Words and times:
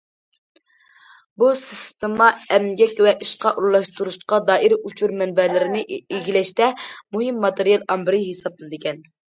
بۇ 1.43 1.49
سىستېما 1.59 2.29
ئەمگەك 2.57 3.03
ۋە 3.07 3.13
ئىشقا 3.27 3.53
ئورۇنلاشتۇرۇشقا 3.53 4.41
دائىر 4.49 4.77
ئۇچۇر 4.81 5.15
مەنبەلىرىنى 5.23 5.85
ئىگىلەشتە 6.01 6.75
مۇھىم 6.89 7.43
ماتېرىيال 7.47 7.91
ئامبىرى 7.93 8.27
ھېسابلىنىدىكەن. 8.29 9.07